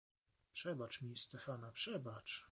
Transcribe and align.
"Przebacz 0.53 1.01
mi 1.01 1.17
Stefana, 1.17 1.71
przebacz!" 1.71 2.39